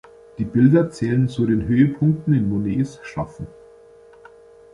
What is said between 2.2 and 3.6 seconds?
in Monets Schaffen.